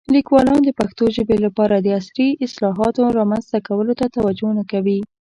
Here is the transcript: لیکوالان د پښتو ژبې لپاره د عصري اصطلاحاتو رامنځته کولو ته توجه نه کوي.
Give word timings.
لیکوالان 0.15 0.59
د 0.63 0.69
پښتو 0.79 1.03
ژبې 1.15 1.37
لپاره 1.45 1.75
د 1.79 1.87
عصري 1.99 2.27
اصطلاحاتو 2.45 3.01
رامنځته 3.19 3.57
کولو 3.67 3.93
ته 3.99 4.05
توجه 4.15 4.49
نه 4.59 4.63
کوي. 4.71 4.99